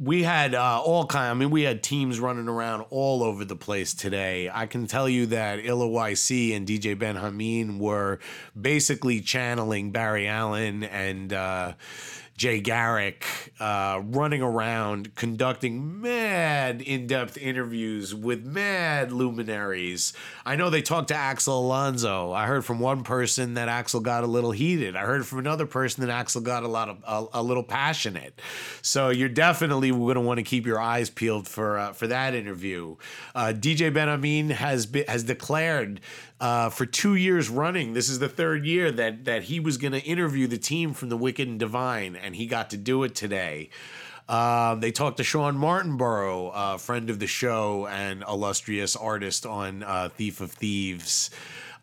we 0.02 0.24
had 0.24 0.56
uh, 0.56 0.82
all 0.82 1.06
kind. 1.06 1.30
I 1.30 1.34
mean, 1.36 1.52
we 1.52 1.62
had 1.62 1.84
teams 1.84 2.20
running 2.20 2.48
around 2.48 2.86
all 2.90 3.22
over 3.22 3.46
the 3.46 3.56
place 3.56 3.94
today. 3.94 4.50
I 4.52 4.66
can 4.66 4.88
tell 4.88 5.08
you 5.08 5.28
that 5.28 5.60
Illa 5.60 5.86
YC 5.86 6.56
and 6.56 6.68
DJ 6.68 6.96
Benhameen 6.96 7.78
were 7.78 8.18
basically 8.60 9.22
channeling 9.22 9.92
Barry 9.92 10.28
Allen 10.28 10.84
and. 10.84 11.32
Uh, 11.32 11.74
Jay 12.42 12.60
Garrick 12.60 13.24
uh, 13.60 14.02
running 14.04 14.42
around 14.42 15.14
conducting 15.14 16.02
mad 16.02 16.82
in 16.82 17.06
depth 17.06 17.38
interviews 17.38 18.16
with 18.16 18.44
mad 18.44 19.12
luminaries. 19.12 20.14
I 20.44 20.56
know 20.56 20.72
they 20.72 20.82
talked 20.82 21.10
to 21.10 21.16
Axel 21.16 21.60
Alonso. 21.60 22.32
I 22.32 22.48
heard 22.48 22.66
from 22.66 22.80
one 22.80 23.04
person 23.04 23.54
that 23.54 23.68
Axel 23.68 24.00
got 24.00 24.24
a 24.24 24.28
little 24.28 24.50
heated. 24.50 24.96
I 24.96 25.02
heard 25.02 25.28
from 25.28 25.38
another 25.38 25.68
person 25.68 26.04
that 26.04 26.12
Axel 26.12 26.42
got 26.42 26.64
a 26.64 26.68
lot 26.68 26.90
of 26.90 27.04
a, 27.06 27.42
a 27.42 27.44
little 27.44 27.62
passionate. 27.62 28.42
So 28.82 29.10
you're 29.10 29.30
definitely 29.30 29.92
going 29.92 30.16
to 30.16 30.22
want 30.22 30.40
to 30.40 30.44
keep 30.44 30.66
your 30.66 30.80
eyes 30.80 31.12
peeled 31.12 31.48
for 31.48 31.78
uh, 31.78 31.94
for 31.94 32.08
that 32.08 32.34
interview. 32.34 32.96
Uh, 33.36 33.54
DJ 33.56 33.94
Benhameen 33.94 34.50
has 34.50 34.88
been, 34.88 35.06
has 35.08 35.24
declared 35.24 36.02
uh, 36.42 36.70
for 36.70 36.88
two 36.88 37.16
years 37.16 37.50
running. 37.50 37.94
This 37.94 38.10
is 38.10 38.20
the 38.20 38.28
third 38.28 38.66
year 38.66 38.92
that 38.92 39.26
that 39.26 39.44
he 39.44 39.60
was 39.60 39.78
going 39.78 39.94
to 39.94 40.02
interview 40.02 40.48
the 40.48 40.58
team 40.58 40.94
from 40.94 41.10
the 41.10 41.16
Wicked 41.16 41.48
and 41.48 41.60
Divine, 41.60 42.16
and 42.16 42.36
he 42.36 42.48
got 42.48 42.72
to 42.72 42.78
do 42.78 43.04
it 43.04 43.16
today. 43.16 43.70
Uh, 44.28 44.76
they 44.76 44.92
talked 44.92 45.18
to 45.18 45.24
Shawn 45.24 45.58
Martinbrough, 45.58 46.52
a 46.54 46.78
friend 46.80 47.10
of 47.10 47.20
the 47.20 47.28
show 47.28 47.86
and 47.88 48.24
illustrious 48.28 48.96
artist 48.96 49.46
on 49.46 49.84
uh, 49.84 50.10
Thief 50.10 50.42
of 50.42 50.52
Thieves, 50.52 51.30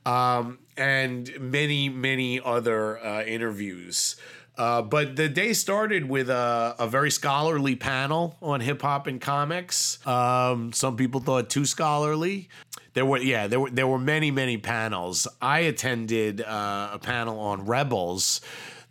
um, 0.04 0.58
and 0.76 1.30
many, 1.38 1.88
many 1.88 2.40
other 2.40 2.98
uh, 3.04 3.22
interviews. 3.22 4.16
Uh, 4.56 4.82
but 4.82 5.14
the 5.14 5.28
day 5.28 5.52
started 5.52 6.08
with 6.08 6.28
a, 6.28 6.74
a 6.80 6.88
very 6.88 7.12
scholarly 7.12 7.76
panel 7.76 8.36
on 8.42 8.60
hip 8.60 8.82
hop 8.82 9.06
and 9.06 9.20
comics. 9.20 10.04
Um, 10.04 10.72
some 10.72 10.96
people 10.96 11.20
thought 11.20 11.48
too 11.48 11.64
scholarly. 11.64 12.48
There 12.94 13.06
were 13.06 13.18
yeah 13.18 13.46
there 13.46 13.60
were 13.60 13.70
there 13.70 13.86
were 13.86 13.98
many 13.98 14.30
many 14.30 14.58
panels. 14.58 15.28
I 15.40 15.60
attended 15.60 16.40
uh, 16.40 16.90
a 16.92 16.98
panel 16.98 17.38
on 17.38 17.66
Rebels 17.66 18.40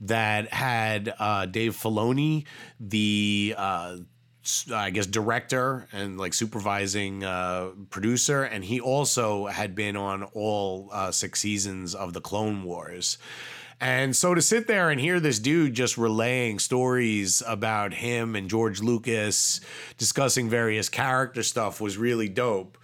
that 0.01 0.53
had 0.53 1.13
uh, 1.19 1.45
Dave 1.47 1.75
Filoni, 1.75 2.45
the 2.79 3.55
uh, 3.57 3.97
I 4.73 4.91
guess 4.91 5.05
director 5.05 5.87
and 5.91 6.17
like 6.17 6.33
supervising 6.33 7.23
uh, 7.23 7.71
producer, 7.89 8.43
and 8.43 8.63
he 8.63 8.79
also 8.79 9.47
had 9.47 9.75
been 9.75 9.97
on 9.97 10.23
all 10.23 10.89
uh, 10.91 11.11
six 11.11 11.39
seasons 11.41 11.95
of 11.95 12.13
the 12.13 12.21
Clone 12.21 12.63
Wars. 12.63 13.17
And 13.79 14.15
so 14.15 14.33
to 14.33 14.41
sit 14.41 14.67
there 14.67 14.89
and 14.89 14.99
hear 14.99 15.19
this 15.19 15.37
dude 15.37 15.75
just 15.75 15.97
relaying 15.97 16.57
stories 16.59 17.43
about 17.45 17.93
him 17.93 18.35
and 18.35 18.49
George 18.49 18.81
Lucas 18.81 19.61
discussing 19.99 20.49
various 20.49 20.89
character 20.89 21.43
stuff 21.43 21.79
was 21.79 21.95
really 21.95 22.27
dope. 22.27 22.77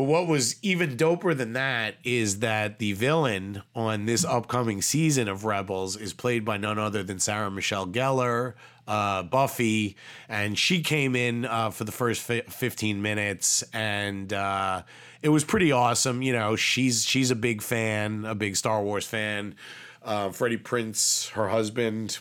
But 0.00 0.06
what 0.06 0.28
was 0.28 0.56
even 0.62 0.96
doper 0.96 1.36
than 1.36 1.52
that 1.52 1.96
is 2.04 2.38
that 2.38 2.78
the 2.78 2.94
villain 2.94 3.60
on 3.74 4.06
this 4.06 4.24
upcoming 4.24 4.80
season 4.80 5.28
of 5.28 5.44
Rebels 5.44 5.94
is 5.94 6.14
played 6.14 6.42
by 6.42 6.56
none 6.56 6.78
other 6.78 7.02
than 7.02 7.18
Sarah 7.18 7.50
Michelle 7.50 7.86
Gellar, 7.86 8.54
uh, 8.88 9.24
Buffy, 9.24 9.96
and 10.26 10.58
she 10.58 10.80
came 10.80 11.14
in 11.14 11.44
uh, 11.44 11.68
for 11.68 11.84
the 11.84 11.92
first 11.92 12.22
fi- 12.22 12.40
15 12.40 13.02
minutes, 13.02 13.62
and 13.74 14.32
uh, 14.32 14.84
it 15.20 15.28
was 15.28 15.44
pretty 15.44 15.70
awesome. 15.70 16.22
You 16.22 16.32
know, 16.32 16.56
she's 16.56 17.04
she's 17.04 17.30
a 17.30 17.36
big 17.36 17.60
fan, 17.60 18.24
a 18.24 18.34
big 18.34 18.56
Star 18.56 18.82
Wars 18.82 19.04
fan. 19.04 19.54
Uh, 20.02 20.30
Freddie 20.30 20.56
Prinze, 20.56 21.28
her 21.32 21.50
husband, 21.50 22.20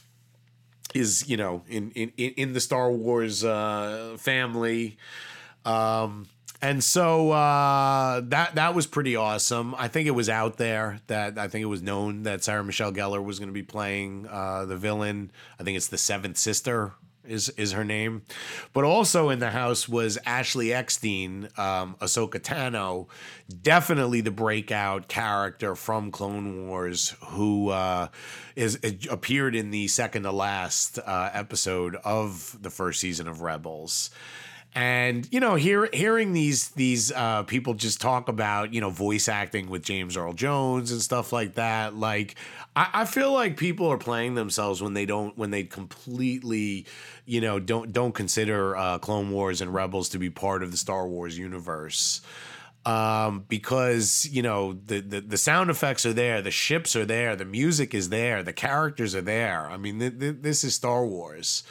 is 0.93 1.29
you 1.29 1.37
know 1.37 1.63
in 1.69 1.91
in 1.91 2.09
in 2.09 2.51
the 2.51 2.59
Star 2.59 2.91
Wars 2.91 3.45
uh, 3.45 4.17
family. 4.19 4.97
Um, 5.63 6.27
and 6.61 6.83
so 6.83 7.31
uh, 7.31 8.21
that 8.25 8.55
that 8.55 8.75
was 8.75 8.85
pretty 8.85 9.15
awesome. 9.15 9.73
I 9.75 9.87
think 9.87 10.07
it 10.07 10.11
was 10.11 10.29
out 10.29 10.57
there 10.57 10.99
that 11.07 11.37
I 11.37 11.47
think 11.47 11.63
it 11.63 11.67
was 11.67 11.81
known 11.81 12.23
that 12.23 12.43
Sarah 12.43 12.63
Michelle 12.63 12.91
Gellar 12.91 13.23
was 13.23 13.39
going 13.39 13.49
to 13.49 13.53
be 13.53 13.63
playing 13.63 14.27
uh, 14.29 14.65
the 14.65 14.77
villain. 14.77 15.31
I 15.59 15.63
think 15.63 15.77
it's 15.77 15.87
the 15.87 15.97
seventh 15.97 16.37
sister 16.37 16.93
is 17.25 17.49
is 17.49 17.71
her 17.71 17.85
name, 17.85 18.23
but 18.73 18.83
also 18.83 19.29
in 19.29 19.39
the 19.39 19.51
house 19.51 19.87
was 19.87 20.17
Ashley 20.25 20.73
Eckstein, 20.73 21.45
um, 21.57 21.95
Ahsoka 22.01 22.39
Tano, 22.39 23.07
definitely 23.61 24.19
the 24.21 24.31
breakout 24.31 25.07
character 25.07 25.75
from 25.75 26.11
Clone 26.11 26.67
Wars 26.67 27.15
who 27.27 27.69
uh, 27.69 28.07
is 28.55 28.79
appeared 29.09 29.55
in 29.55 29.71
the 29.71 29.87
second 29.87 30.23
to 30.23 30.31
last 30.31 30.99
uh, 30.99 31.29
episode 31.33 31.95
of 32.03 32.57
the 32.61 32.69
first 32.69 32.99
season 32.99 33.27
of 33.27 33.41
Rebels 33.41 34.09
and 34.75 35.27
you 35.31 35.39
know 35.39 35.55
hear, 35.55 35.89
hearing 35.93 36.33
these 36.33 36.69
these 36.69 37.11
uh, 37.11 37.43
people 37.43 37.73
just 37.73 37.99
talk 37.99 38.29
about 38.29 38.73
you 38.73 38.81
know 38.81 38.89
voice 38.89 39.27
acting 39.27 39.69
with 39.69 39.83
james 39.83 40.15
earl 40.15 40.33
jones 40.33 40.91
and 40.91 41.01
stuff 41.01 41.33
like 41.33 41.55
that 41.55 41.95
like 41.95 42.35
I, 42.75 42.89
I, 42.93 43.05
feel 43.05 43.33
like 43.33 43.57
people 43.57 43.87
are 43.87 43.97
playing 43.97 44.35
themselves 44.35 44.81
when 44.81 44.93
they 44.93 45.05
don't 45.05 45.37
when 45.37 45.49
they 45.49 45.63
completely 45.63 46.85
you 47.25 47.41
know 47.41 47.59
don't 47.59 47.91
don't 47.91 48.13
consider 48.13 48.77
uh, 48.77 48.99
clone 48.99 49.31
wars 49.31 49.61
and 49.61 49.73
rebels 49.73 50.09
to 50.09 50.19
be 50.19 50.29
part 50.29 50.61
of 50.61 50.71
the 50.71 50.77
star 50.77 51.07
wars 51.07 51.37
universe 51.37 52.21
um, 52.85 53.45
because 53.47 54.27
you 54.31 54.41
know 54.41 54.73
the, 54.85 55.01
the, 55.01 55.21
the 55.21 55.37
sound 55.37 55.69
effects 55.69 56.05
are 56.05 56.13
there, 56.13 56.41
the 56.41 56.51
ships 56.51 56.95
are 56.95 57.05
there, 57.05 57.35
the 57.35 57.45
music 57.45 57.93
is 57.93 58.09
there, 58.09 58.41
the 58.41 58.53
characters 58.53 59.13
are 59.13 59.21
there. 59.21 59.69
I 59.69 59.77
mean, 59.77 59.99
th- 59.99 60.19
th- 60.19 60.37
this 60.41 60.63
is 60.63 60.75
Star 60.75 61.05
Wars. 61.05 61.63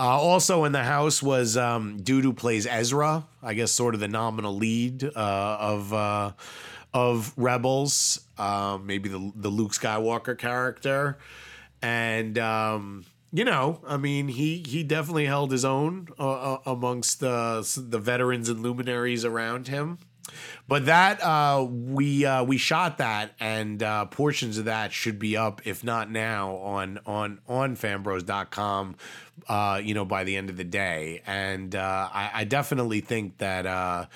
Uh, 0.00 0.18
also 0.18 0.64
in 0.64 0.72
the 0.72 0.82
house 0.82 1.22
was 1.22 1.58
um, 1.58 1.98
dude 1.98 2.24
who 2.24 2.32
plays 2.32 2.66
Ezra, 2.66 3.26
I 3.42 3.52
guess, 3.52 3.70
sort 3.70 3.92
of 3.92 4.00
the 4.00 4.08
nominal 4.08 4.56
lead 4.56 5.04
uh, 5.04 5.10
of 5.14 5.92
uh, 5.92 6.32
of 6.94 7.34
Rebels, 7.36 8.18
um, 8.38 8.86
maybe 8.86 9.10
the 9.10 9.30
the 9.36 9.50
Luke 9.50 9.72
Skywalker 9.72 10.36
character, 10.38 11.18
and. 11.82 12.38
Um, 12.38 13.04
you 13.32 13.44
know, 13.44 13.80
I 13.86 13.96
mean, 13.96 14.26
he 14.26 14.64
he 14.66 14.82
definitely 14.82 15.26
held 15.26 15.52
his 15.52 15.64
own 15.64 16.08
uh, 16.18 16.54
uh, 16.54 16.58
amongst 16.66 17.20
the 17.20 17.64
the 17.76 18.00
veterans 18.00 18.48
and 18.48 18.60
luminaries 18.60 19.24
around 19.24 19.68
him. 19.68 19.98
But 20.68 20.86
that 20.86 21.22
uh, 21.22 21.66
we 21.68 22.24
uh, 22.24 22.44
we 22.44 22.56
shot 22.58 22.98
that, 22.98 23.32
and 23.40 23.82
uh, 23.82 24.06
portions 24.06 24.58
of 24.58 24.66
that 24.66 24.92
should 24.92 25.18
be 25.18 25.36
up, 25.36 25.62
if 25.64 25.82
not 25.82 26.10
now, 26.10 26.56
on 26.56 27.00
on 27.06 27.40
on 27.48 27.76
fanbros.com. 27.76 28.96
Uh, 29.48 29.80
you 29.82 29.94
know, 29.94 30.04
by 30.04 30.24
the 30.24 30.36
end 30.36 30.50
of 30.50 30.56
the 30.56 30.64
day, 30.64 31.22
and 31.26 31.74
uh, 31.74 32.08
I, 32.12 32.30
I 32.34 32.44
definitely 32.44 33.00
think 33.00 33.38
that 33.38 33.66
uh, 33.66 34.06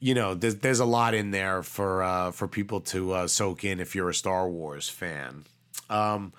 you 0.00 0.14
know 0.14 0.34
there's 0.34 0.56
there's 0.56 0.80
a 0.80 0.84
lot 0.84 1.14
in 1.14 1.30
there 1.30 1.62
for 1.62 2.02
uh, 2.02 2.30
for 2.30 2.46
people 2.46 2.80
to 2.82 3.12
uh, 3.12 3.26
soak 3.26 3.64
in 3.64 3.80
if 3.80 3.94
you're 3.94 4.10
a 4.10 4.14
Star 4.14 4.48
Wars 4.48 4.88
fan. 4.88 5.44
Um, 5.90 6.32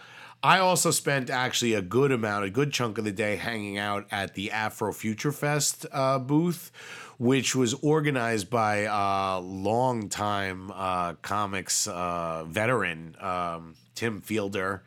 I 0.46 0.60
also 0.60 0.92
spent 0.92 1.32
actually 1.32 1.74
a 1.74 1.82
good 1.82 2.12
amount, 2.12 2.46
a 2.46 2.52
good 2.52 2.72
chunk 2.72 3.00
of 3.00 3.04
the 3.04 3.12
day 3.12 3.36
hanging 3.36 3.80
out 3.80 4.06
at 4.12 4.36
the 4.36 4.52
Afro 4.52 4.94
Future 4.94 5.32
Fest 5.32 5.88
uh, 5.92 6.20
booth 6.20 6.72
which 7.18 7.56
was 7.56 7.74
organized 7.76 8.50
by 8.50 8.88
a 8.92 9.40
longtime 9.40 10.72
uh, 10.72 11.14
comics 11.16 11.88
uh, 11.88 12.44
veteran, 12.48 13.16
um, 13.20 13.74
Tim 13.96 14.22
Fielder, 14.22 14.84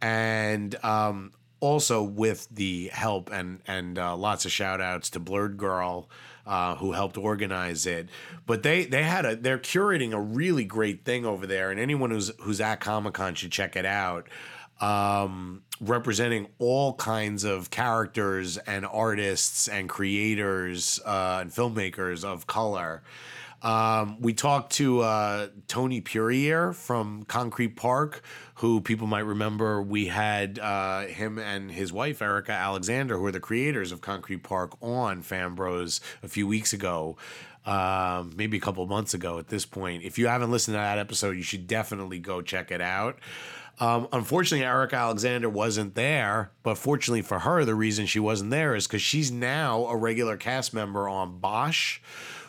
and 0.00 0.74
um, 0.82 1.32
also 1.60 2.02
with 2.02 2.48
the 2.50 2.88
help 2.88 3.30
and 3.30 3.60
and 3.66 3.98
uh, 3.98 4.16
lots 4.16 4.46
of 4.46 4.52
shout 4.52 4.80
outs 4.80 5.10
to 5.10 5.20
Blurred 5.20 5.58
Girl. 5.58 6.08
Uh, 6.46 6.76
who 6.76 6.92
helped 6.92 7.18
organize 7.18 7.86
it? 7.86 8.08
But 8.46 8.62
they 8.62 8.84
they 8.84 9.02
had 9.02 9.26
a 9.26 9.34
they're 9.34 9.58
curating 9.58 10.12
a 10.12 10.20
really 10.20 10.64
great 10.64 11.04
thing 11.04 11.26
over 11.26 11.44
there, 11.44 11.72
and 11.72 11.80
anyone 11.80 12.12
who's 12.12 12.30
who's 12.42 12.60
at 12.60 12.78
Comic 12.78 13.14
Con 13.14 13.34
should 13.34 13.50
check 13.50 13.74
it 13.74 13.84
out 13.84 14.28
um, 14.80 15.62
representing 15.80 16.48
all 16.58 16.94
kinds 16.94 17.44
of 17.44 17.70
characters 17.70 18.56
and 18.58 18.86
artists 18.86 19.68
and 19.68 19.88
creators 19.88 21.00
uh, 21.04 21.38
and 21.40 21.50
filmmakers 21.50 22.24
of 22.24 22.46
color. 22.46 23.02
Um, 23.62 24.20
we 24.20 24.34
talked 24.34 24.72
to 24.74 25.00
uh, 25.00 25.48
Tony 25.66 26.00
Puryear 26.00 26.72
from 26.72 27.24
Concrete 27.24 27.74
Park, 27.74 28.22
who 28.56 28.80
people 28.80 29.06
might 29.06 29.24
remember. 29.24 29.82
We 29.82 30.06
had 30.06 30.58
uh, 30.58 31.06
him 31.06 31.38
and 31.38 31.70
his 31.70 31.92
wife, 31.92 32.20
Erika 32.20 32.52
Alexander, 32.52 33.16
who 33.16 33.26
are 33.26 33.32
the 33.32 33.40
creators 33.40 33.92
of 33.92 34.00
Concrete 34.00 34.42
Park, 34.42 34.76
on 34.82 35.22
Fanbros 35.22 36.00
a 36.22 36.28
few 36.28 36.46
weeks 36.46 36.72
ago. 36.72 37.16
Um, 37.64 38.32
maybe 38.36 38.56
a 38.56 38.60
couple 38.60 38.86
months 38.86 39.12
ago 39.12 39.40
at 39.40 39.48
this 39.48 39.66
point. 39.66 40.04
If 40.04 40.18
you 40.18 40.28
haven't 40.28 40.52
listened 40.52 40.74
to 40.74 40.78
that 40.78 40.98
episode, 40.98 41.36
you 41.36 41.42
should 41.42 41.66
definitely 41.66 42.20
go 42.20 42.40
check 42.40 42.70
it 42.70 42.80
out. 42.80 43.18
Um, 43.78 44.08
unfortunately, 44.12 44.64
Erika 44.64 44.96
Alexander 44.96 45.50
wasn't 45.50 45.94
there, 45.94 46.50
but 46.62 46.76
fortunately 46.76 47.22
for 47.22 47.40
her, 47.40 47.64
the 47.64 47.74
reason 47.74 48.06
she 48.06 48.20
wasn't 48.20 48.50
there 48.50 48.74
is 48.74 48.86
because 48.86 49.02
she's 49.02 49.30
now 49.30 49.86
a 49.86 49.96
regular 49.96 50.36
cast 50.36 50.72
member 50.72 51.08
on 51.08 51.38
Bosch, 51.38 52.00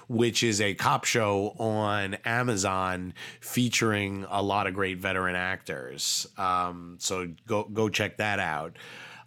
which 0.08 0.42
is 0.42 0.62
a 0.62 0.74
cop 0.74 1.04
show 1.04 1.54
on 1.60 2.16
Amazon 2.24 3.14
featuring 3.42 4.26
a 4.30 4.42
lot 4.42 4.68
of 4.68 4.74
great 4.74 5.00
veteran 5.00 5.36
actors. 5.36 6.28
Um, 6.38 6.96
so 7.00 7.28
go 7.46 7.64
go 7.66 7.90
check 7.90 8.18
that 8.18 8.40
out. 8.40 8.78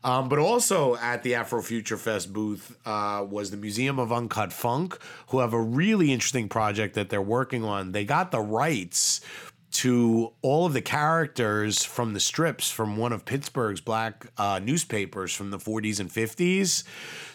Um, 0.03 0.31
but 0.31 0.39
also 0.39 0.97
at 0.97 1.23
the 1.23 1.33
Afrofuture 1.33 1.99
Fest 1.99 2.33
booth 2.33 2.75
uh, 2.87 3.27
was 3.29 3.51
the 3.51 3.59
Museum 3.59 3.99
of 3.99 4.11
Uncut 4.11 4.51
Funk, 4.51 4.99
who 5.29 5.41
have 5.41 5.53
a 5.53 5.61
really 5.61 6.11
interesting 6.11 6.49
project 6.49 6.95
that 6.95 7.11
they're 7.11 7.21
working 7.21 7.65
on. 7.65 7.93
They 7.93 8.07
got 8.07 8.31
the 8.31 8.41
rights 8.41 9.21
to 9.71 10.33
all 10.43 10.67
of 10.67 10.73
the 10.73 10.81
characters 10.81 11.85
from 11.85 12.13
the 12.13 12.21
strips 12.21 12.71
from 12.71 12.97
one 12.97 13.13
of 13.13 13.25
Pittsburgh's 13.25 13.81
black 13.81 14.27
uh, 14.37 14.61
newspapers 14.63 15.33
from 15.33 15.51
the 15.51 15.59
40s 15.59 16.01
and 16.01 16.11
50s. 16.11 16.83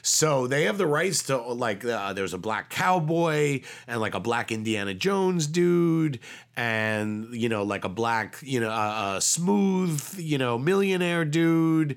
So 0.01 0.45
they 0.45 0.63
have 0.63 0.77
the 0.77 0.85
rights 0.85 1.23
to 1.23 1.37
like 1.37 1.85
uh, 1.85 2.13
there's 2.13 2.33
a 2.33 2.37
black 2.37 2.69
cowboy 2.69 3.61
and 3.87 4.01
like 4.01 4.15
a 4.15 4.19
black 4.19 4.51
Indiana 4.51 4.93
Jones 4.93 5.47
dude 5.47 6.19
and 6.57 7.33
you 7.33 7.49
know 7.49 7.63
like 7.63 7.85
a 7.85 7.89
black 7.89 8.37
you 8.41 8.59
know 8.59 8.69
uh, 8.69 9.19
smooth 9.19 10.15
you 10.17 10.37
know 10.37 10.57
millionaire 10.57 11.25
dude 11.25 11.95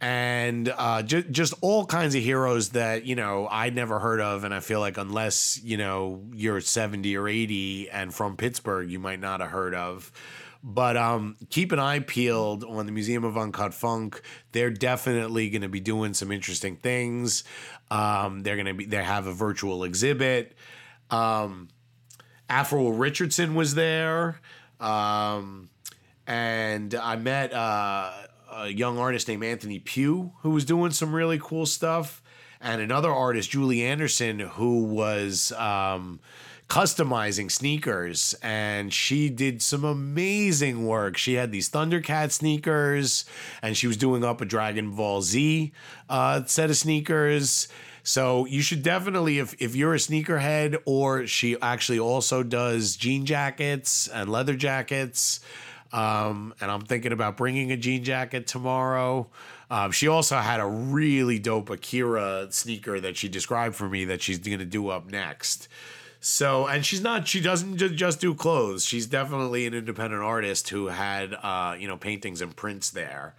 and 0.00 0.72
uh, 0.78 1.02
ju- 1.02 1.22
just 1.22 1.52
all 1.60 1.84
kinds 1.84 2.14
of 2.14 2.22
heroes 2.22 2.70
that 2.70 3.04
you 3.04 3.14
know 3.14 3.46
I'd 3.50 3.74
never 3.74 3.98
heard 3.98 4.20
of, 4.20 4.44
and 4.44 4.54
I 4.54 4.60
feel 4.60 4.80
like 4.80 4.96
unless 4.96 5.60
you 5.62 5.76
know 5.76 6.22
you're 6.32 6.60
70 6.60 7.16
or 7.16 7.28
80 7.28 7.90
and 7.90 8.14
from 8.14 8.36
Pittsburgh, 8.36 8.90
you 8.90 8.98
might 8.98 9.20
not 9.20 9.40
have 9.40 9.50
heard 9.50 9.74
of. 9.74 10.10
But 10.62 10.96
um, 10.96 11.36
keep 11.48 11.72
an 11.72 11.78
eye 11.78 12.00
peeled 12.00 12.64
on 12.64 12.84
the 12.84 12.92
Museum 12.92 13.24
of 13.24 13.38
Uncut 13.38 13.72
Funk. 13.72 14.20
They're 14.52 14.70
definitely 14.70 15.48
going 15.48 15.62
to 15.62 15.70
be 15.70 15.80
doing 15.80 16.12
some 16.12 16.30
interesting 16.30 16.76
things. 16.76 17.44
Um, 17.90 18.42
they're 18.42 18.56
going 18.56 18.66
to 18.66 18.74
be 18.74 18.84
they 18.86 19.02
have 19.02 19.26
a 19.26 19.32
virtual 19.32 19.84
exhibit. 19.84 20.54
Um, 21.10 21.68
Afua 22.48 22.98
Richardson 22.98 23.54
was 23.54 23.74
there, 23.74 24.40
um, 24.80 25.68
and 26.26 26.94
I 26.94 27.16
met. 27.16 27.52
Uh, 27.52 28.12
a 28.50 28.68
young 28.68 28.98
artist 28.98 29.28
named 29.28 29.44
Anthony 29.44 29.78
Pugh 29.78 30.32
who 30.42 30.50
was 30.50 30.64
doing 30.64 30.90
some 30.90 31.14
really 31.14 31.38
cool 31.40 31.66
stuff, 31.66 32.22
and 32.60 32.80
another 32.80 33.10
artist, 33.10 33.50
Julie 33.50 33.84
Anderson, 33.84 34.40
who 34.40 34.84
was 34.84 35.52
um, 35.52 36.20
customizing 36.68 37.50
sneakers, 37.50 38.34
and 38.42 38.92
she 38.92 39.30
did 39.30 39.62
some 39.62 39.84
amazing 39.84 40.86
work. 40.86 41.16
She 41.16 41.34
had 41.34 41.52
these 41.52 41.70
Thundercat 41.70 42.32
sneakers, 42.32 43.24
and 43.62 43.76
she 43.76 43.86
was 43.86 43.96
doing 43.96 44.24
up 44.24 44.40
a 44.40 44.44
Dragon 44.44 44.94
Ball 44.94 45.22
Z 45.22 45.72
uh, 46.08 46.44
set 46.44 46.70
of 46.70 46.76
sneakers. 46.76 47.68
So 48.02 48.46
you 48.46 48.62
should 48.62 48.82
definitely, 48.82 49.38
if 49.38 49.54
if 49.60 49.74
you're 49.74 49.94
a 49.94 49.98
sneakerhead, 49.98 50.76
or 50.86 51.26
she 51.26 51.60
actually 51.60 51.98
also 51.98 52.42
does 52.42 52.96
jean 52.96 53.26
jackets 53.26 54.08
and 54.08 54.30
leather 54.30 54.54
jackets. 54.56 55.40
Um, 55.92 56.54
and 56.60 56.70
I'm 56.70 56.82
thinking 56.82 57.12
about 57.12 57.36
bringing 57.36 57.72
a 57.72 57.76
jean 57.76 58.04
jacket 58.04 58.46
tomorrow. 58.46 59.28
Um, 59.70 59.92
she 59.92 60.08
also 60.08 60.36
had 60.36 60.60
a 60.60 60.66
really 60.66 61.38
dope 61.38 61.70
Akira 61.70 62.48
sneaker 62.50 63.00
that 63.00 63.16
she 63.16 63.28
described 63.28 63.74
for 63.74 63.88
me 63.88 64.04
that 64.06 64.22
she's 64.22 64.38
going 64.38 64.58
to 64.58 64.64
do 64.64 64.88
up 64.88 65.10
next. 65.10 65.68
So, 66.20 66.66
and 66.66 66.84
she's 66.84 67.00
not, 67.00 67.26
she 67.26 67.40
doesn't 67.40 67.78
just 67.78 68.20
do 68.20 68.34
clothes. 68.34 68.84
She's 68.84 69.06
definitely 69.06 69.66
an 69.66 69.74
independent 69.74 70.22
artist 70.22 70.68
who 70.68 70.88
had, 70.88 71.34
uh, 71.34 71.76
you 71.78 71.88
know, 71.88 71.96
paintings 71.96 72.42
and 72.42 72.54
prints 72.54 72.90
there. 72.90 73.34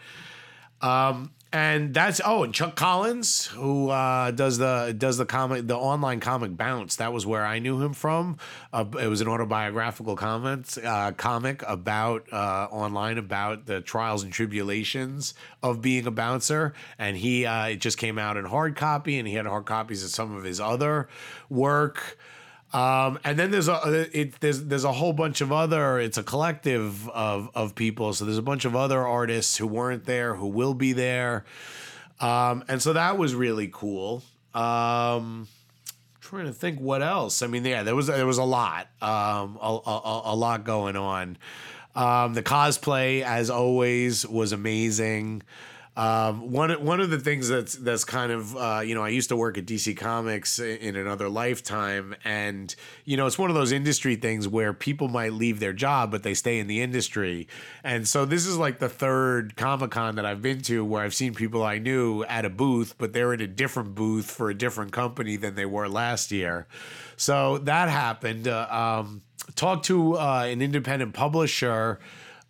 Um, 0.82 1.32
and 1.54 1.94
that's 1.94 2.22
oh, 2.24 2.44
and 2.44 2.54
Chuck 2.54 2.76
Collins, 2.76 3.48
who 3.48 3.90
uh, 3.90 4.32
does 4.32 4.58
the 4.58 4.96
does 4.98 5.18
the 5.18 5.26
comic, 5.26 5.68
the 5.68 5.76
online 5.76 6.22
comic 6.22 6.56
Bounce. 6.56 6.96
That 6.96 7.12
was 7.12 7.26
where 7.26 7.46
I 7.46 7.60
knew 7.60 7.82
him 7.82 7.94
from. 7.94 8.38
Uh, 8.72 8.86
it 9.02 9.08
was 9.08 9.20
an 9.20 9.28
autobiographical 9.28 10.16
comment 10.16 10.78
uh, 10.84 11.12
comic 11.12 11.62
about 11.68 12.32
uh, 12.32 12.68
online 12.72 13.18
about 13.18 13.66
the 13.66 13.82
trials 13.82 14.24
and 14.24 14.32
tribulations 14.32 15.34
of 15.62 15.82
being 15.82 16.08
a 16.08 16.12
bouncer. 16.12 16.74
And 16.98 17.18
he 17.18 17.46
uh, 17.46 17.68
it 17.68 17.82
just 17.82 17.98
came 17.98 18.18
out 18.18 18.38
in 18.38 18.46
hard 18.46 18.78
copy, 18.78 19.20
and 19.20 19.28
he 19.28 19.34
had 19.34 19.46
hard 19.46 19.66
copies 19.66 20.04
of 20.06 20.10
some 20.10 20.36
of 20.36 20.46
his 20.46 20.62
other 20.62 21.10
work. 21.50 22.18
Um, 22.74 23.20
and 23.26 23.38
then 23.38 23.52
there's 23.52 23.68
a 23.68 24.08
it, 24.18 24.40
there's 24.40 24.64
there's 24.64 24.86
a 24.86 24.92
whole 24.94 25.14
bunch 25.14 25.42
of 25.42 25.52
other. 25.52 26.00
It's 26.00 26.18
a 26.18 26.24
collective 26.24 27.10
of 27.10 27.50
of 27.54 27.76
people. 27.76 28.14
So 28.14 28.26
there's 28.26 28.38
a 28.38 28.42
bunch 28.44 28.64
of 28.66 28.76
other 28.76 29.06
artists 29.06 29.58
who 29.58 29.68
weren't 29.68 30.06
there 30.06 30.36
who 30.36 30.48
will 30.48 30.74
be 30.74 30.94
there, 30.94 31.44
um, 32.22 32.64
and 32.70 32.82
so 32.82 32.94
that 32.94 33.18
was 33.18 33.36
really 33.36 33.70
cool. 33.72 34.24
Um, 34.54 35.48
trying 36.22 36.46
to 36.46 36.54
think 36.54 36.80
what 36.80 37.02
else. 37.02 37.42
I 37.42 37.48
mean, 37.48 37.66
yeah, 37.66 37.84
there 37.84 37.96
was 37.96 38.08
there 38.08 38.26
was 38.26 38.38
a 38.38 38.44
lot, 38.44 38.88
um, 39.02 39.60
a, 39.62 39.80
a, 39.86 40.22
a 40.26 40.36
lot 40.36 40.64
going 40.64 40.96
on. 40.96 41.38
Um, 41.94 42.34
the 42.34 42.44
cosplay, 42.44 43.22
as 43.22 43.50
always, 43.50 44.26
was 44.26 44.54
amazing. 44.54 45.44
Um, 45.98 46.52
one 46.54 46.72
one 46.86 47.02
of 47.02 47.10
the 47.10 47.20
things 47.20 47.50
that's 47.50 47.74
that's 47.74 48.06
kind 48.06 48.32
of 48.32 48.56
uh, 48.56 48.82
you 48.84 48.96
know 48.96 49.04
I 49.04 49.10
used 49.10 49.28
to 49.28 49.36
work 49.36 49.58
at 49.58 49.66
DC 49.66 49.98
Comics 49.98 50.58
in 50.58 50.96
another 50.96 51.28
lifetime, 51.28 52.16
and 52.24 52.74
you 53.04 53.18
know 53.18 53.28
it's 53.28 53.38
one 53.38 53.50
of 53.50 53.58
those 53.58 53.74
industry 53.74 54.16
things 54.16 54.48
where 54.48 54.72
people 54.72 55.10
might 55.10 55.34
leave 55.34 55.60
their 55.60 55.74
job 55.74 56.10
but 56.10 56.24
they 56.24 56.34
stay 56.34 56.60
in 56.60 56.68
the 56.68 56.82
industry, 56.82 57.50
and 57.84 58.08
so 58.08 58.24
this 58.24 58.46
is 58.46 58.58
like 58.58 58.80
the 58.80 58.88
third 58.88 59.58
Comic 59.58 59.92
Con 59.92 60.16
that 60.16 60.26
I've 60.26 60.42
been 60.42 60.62
to 60.62 60.86
where 60.86 61.04
I've 61.04 61.14
seen 61.14 61.34
people 61.34 61.62
I 61.62 61.78
knew 61.78 62.24
at 62.24 62.46
a 62.46 62.50
booth, 62.50 62.96
but 62.98 63.12
they're 63.12 63.34
in 63.34 63.42
a 63.42 63.48
different 63.48 63.94
booth 63.94 64.32
for 64.32 64.50
a 64.50 64.54
different 64.54 64.94
company 64.94 65.36
than 65.36 65.56
they 65.56 65.66
were 65.66 65.90
last 65.90 66.32
year, 66.32 66.68
so 67.18 67.58
that 67.60 67.90
happened. 67.90 68.48
Uh, 68.48 68.66
um, 68.72 69.24
talked 69.56 69.86
to 69.86 70.18
uh, 70.18 70.46
an 70.48 70.62
independent 70.62 71.14
publisher 71.14 72.00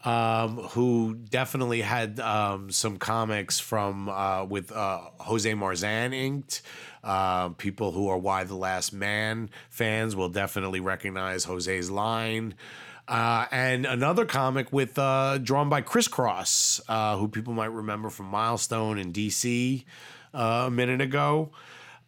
um, 0.04 0.58
who 0.58 1.16
definitely 1.16 1.82
had 1.82 2.20
um, 2.20 2.72
some 2.72 2.98
comics 2.98 3.60
from 3.60 4.10
uh, 4.10 4.44
with 4.46 4.72
uh, 4.72 5.02
Jose 5.20 5.52
Marzan 5.52 6.14
inked. 6.14 6.62
Uh, 7.04 7.50
people 7.50 7.92
who 7.92 8.08
are 8.08 8.18
Y 8.18 8.44
the 8.44 8.56
Last 8.56 8.94
Man 8.94 9.50
fans 9.70 10.16
will 10.16 10.30
definitely 10.30 10.80
recognize 10.80 11.46
Jose's 11.46 11.90
line. 11.90 12.56
Uh, 13.08 13.46
and 13.52 13.86
another 13.86 14.26
comic 14.26 14.72
with 14.72 14.98
uh, 14.98 15.38
drawn 15.40 15.70
by 15.70 15.82
ChrisCross, 15.82 16.80
uh, 16.88 17.18
who 17.18 17.28
people 17.28 17.54
might 17.54 17.72
remember 17.72 18.10
from 18.10 18.28
Milestone 18.28 18.98
in 18.98 19.12
DC 19.12 19.84
a 20.34 20.70
minute 20.72 21.02
ago. 21.02 21.52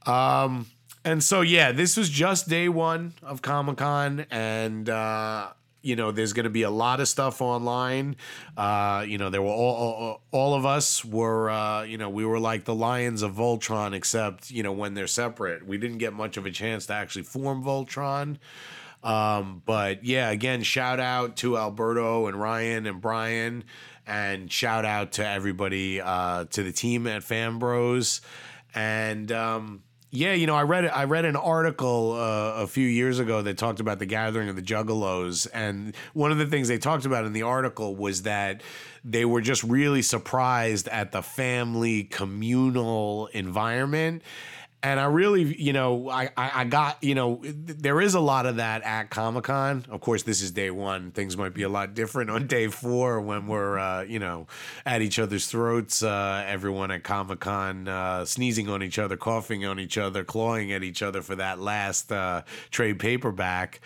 Um, 0.06 0.68
and 1.04 1.22
so, 1.22 1.42
yeah, 1.42 1.72
this 1.72 1.98
was 1.98 2.10
just 2.10 2.48
day 2.48 2.70
one 2.70 3.14
of 3.22 3.42
Comic 3.42 3.78
Con, 3.78 4.26
and 4.32 4.88
you 5.84 5.96
know 5.96 6.12
there's 6.12 6.34
going 6.34 6.46
to 6.46 6.50
be 6.50 6.64
a 6.64 6.72
lot 6.72 7.00
of 7.00 7.08
stuff 7.08 7.42
online. 7.42 8.16
Uh, 8.58 9.06
you 9.08 9.20
know 9.20 9.30
there 9.30 9.42
were 9.42 9.50
all, 9.50 9.76
all, 9.76 10.22
all 10.32 10.54
of 10.56 10.66
us 10.66 11.06
were 11.06 11.52
uh, 11.52 11.84
you 11.84 11.98
know 11.98 12.10
we 12.10 12.26
were 12.26 12.40
like 12.40 12.66
the 12.66 12.74
lions 12.74 13.22
of 13.22 13.34
voltron 13.34 13.94
except 13.94 14.50
you 14.50 14.64
know 14.64 14.72
when 14.72 14.96
they're 14.96 15.06
separate. 15.06 15.68
We 15.68 15.78
didn't 15.78 16.00
get 16.00 16.14
much 16.14 16.38
of 16.38 16.48
a 16.48 16.52
chance 16.52 16.88
to 16.88 16.94
actually 16.94 17.24
form 17.24 17.64
voltron. 17.64 18.38
Um, 19.04 19.62
but 19.66 20.06
yeah 20.06 20.30
again 20.30 20.64
shout 20.64 21.02
out 21.02 21.36
to 21.38 21.58
alberto 21.58 22.28
and 22.28 22.40
ryan 22.40 22.86
and 22.86 23.02
brian 23.02 23.66
and 24.08 24.50
shout 24.50 24.86
out 24.86 25.12
to 25.14 25.28
everybody 25.28 26.00
uh, 26.00 26.46
to 26.46 26.64
the 26.64 26.72
team 26.72 27.06
at 27.08 27.22
fanbros 27.22 28.22
and 28.74 29.30
um, 29.30 29.84
yeah, 30.16 30.34
you 30.34 30.46
know, 30.46 30.56
I 30.56 30.62
read 30.62 30.86
I 30.86 31.06
read 31.06 31.26
an 31.26 31.36
article 31.36 32.12
uh, 32.12 32.62
a 32.62 32.68
few 32.68 32.88
years 32.88 33.18
ago 33.18 33.42
that 33.42 33.58
talked 33.58 33.80
about 33.80 33.98
the 33.98 34.06
gathering 34.06 34.48
of 34.48 34.56
the 34.56 34.62
Juggalos, 34.62 35.48
and 35.52 35.96
one 36.14 36.32
of 36.32 36.38
the 36.38 36.46
things 36.46 36.68
they 36.68 36.78
talked 36.78 37.06
about 37.06 37.26
in 37.26 37.34
the 37.34 37.42
article 37.42 37.96
was 37.96 38.22
that 38.22 38.62
they 39.04 39.26
were 39.26 39.42
just 39.42 39.64
really 39.64 40.04
surprised 40.04 40.88
at 40.90 41.14
the 41.14 41.24
family 41.24 42.04
communal 42.04 43.26
environment 43.34 44.22
and 44.84 45.00
I 45.00 45.06
really, 45.06 45.44
you 45.44 45.72
know, 45.72 46.10
I, 46.10 46.30
I, 46.36 46.66
got, 46.66 47.02
you 47.02 47.16
know, 47.16 47.40
there 47.42 48.02
is 48.02 48.16
a 48.16 48.20
lot 48.20 48.46
of 48.46 48.58
that 48.58 48.84
at 48.84 49.10
Comic 49.10 49.46
Con. 49.46 49.86
Of 49.90 50.02
course, 50.02 50.24
this 50.24 50.42
is 50.42 50.52
day 50.52 50.72
one. 50.72 51.12
Things 51.12 51.38
might 51.38 51.54
be 51.54 51.64
a 51.64 51.70
lot 51.70 51.94
different 51.94 52.30
on 52.30 52.48
day 52.48 52.68
four 52.68 53.22
when 53.22 53.48
we're, 53.48 53.80
uh, 53.80 54.02
you 54.02 54.20
know, 54.20 54.46
at 54.86 55.02
each 55.02 55.20
other's 55.20 55.48
throats. 55.48 56.04
Uh, 56.04 56.44
everyone 56.46 56.92
at 56.92 57.04
Comic 57.04 57.40
Con 57.40 57.88
uh, 57.88 58.26
sneezing 58.26 58.68
on 58.68 58.84
each 58.84 59.00
other, 59.00 59.16
coughing 59.16 59.64
on 59.64 59.80
each 59.80 59.98
other, 59.98 60.26
clawing 60.26 60.74
at 60.74 60.84
each 60.84 61.02
other 61.02 61.22
for 61.22 61.36
that 61.36 61.60
last 61.60 62.12
uh, 62.12 62.42
trade 62.70 63.00
paperback. 63.00 63.80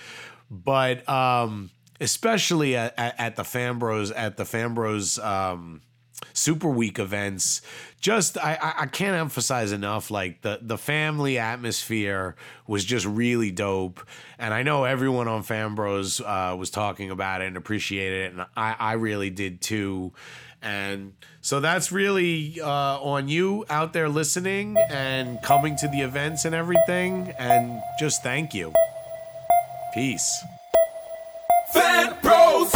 But 0.49 1.07
um, 1.07 1.69
especially 2.01 2.75
at, 2.75 2.95
at, 2.97 3.19
at, 3.19 3.35
the 3.35 3.43
Fambros, 3.43 4.11
at 4.15 4.35
the 4.35 4.45
Fambros. 4.45 5.23
Um, 5.23 5.81
super 6.33 6.69
week 6.69 6.99
events. 6.99 7.61
Just 7.99 8.37
I, 8.37 8.73
I 8.79 8.85
can't 8.85 9.15
emphasize 9.15 9.71
enough 9.71 10.11
like 10.11 10.41
the 10.41 10.59
the 10.61 10.77
family 10.77 11.37
atmosphere 11.37 12.35
was 12.67 12.85
just 12.85 13.05
really 13.05 13.51
dope. 13.51 13.99
And 14.39 14.53
i 14.53 14.63
know 14.63 14.83
everyone 14.83 15.27
on 15.27 15.43
fanbros 15.43 16.21
uh, 16.21 16.55
was 16.55 16.69
talking 16.69 17.09
about 17.09 17.41
it 17.41 17.47
and 17.47 17.57
appreciated 17.57 18.25
it 18.25 18.31
and 18.33 18.45
i 18.55 18.75
i 18.79 18.93
really 18.93 19.29
did 19.29 19.61
too. 19.61 20.13
And 20.61 21.13
so 21.41 21.59
that's 21.59 21.91
really 21.91 22.59
uh, 22.59 22.67
on 22.67 23.27
you 23.27 23.63
out 23.69 23.93
there 23.93 24.09
listening 24.09 24.75
and 24.89 25.41
coming 25.43 25.75
to 25.77 25.87
the 25.87 26.01
events 26.01 26.45
and 26.45 26.55
everything. 26.55 27.33
And 27.37 27.79
just 27.99 28.23
thank 28.23 28.53
you. 28.53 28.73
Peace. 29.93 30.43
Fan 31.73 32.15
Bros. 32.21 32.71